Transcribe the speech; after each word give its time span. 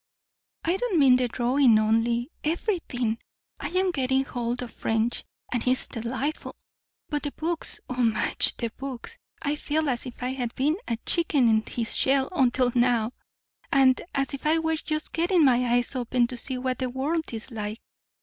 "I 0.63 0.77
don't 0.77 0.97
mean 0.97 1.17
the 1.17 1.27
drawing 1.27 1.77
only. 1.77 2.31
Everything. 2.43 3.19
I 3.59 3.67
am 3.69 3.91
getting 3.91 4.25
hold 4.25 4.63
of 4.63 4.73
French, 4.73 5.23
and 5.53 5.67
it's 5.67 5.87
delightful. 5.87 6.55
But 7.09 7.21
the 7.21 7.31
books! 7.33 7.79
O 7.87 8.01
Madge, 8.01 8.57
the 8.57 8.71
books! 8.77 9.15
I 9.43 9.55
feel 9.55 9.87
as 9.87 10.07
if 10.07 10.23
I 10.23 10.29
had 10.29 10.55
been 10.55 10.75
a 10.87 10.97
chicken 11.05 11.47
in 11.47 11.61
his 11.67 11.95
shell 11.95 12.29
until 12.31 12.71
now, 12.73 13.11
and 13.71 14.01
as 14.15 14.33
if 14.33 14.47
I 14.47 14.57
were 14.57 14.75
just 14.75 15.13
getting 15.13 15.45
my 15.45 15.71
eyes 15.71 15.95
open 15.95 16.25
to 16.25 16.35
see 16.37 16.57
what 16.57 16.79
the 16.79 16.89
world 16.89 17.31
is 17.31 17.51
like." 17.51 17.79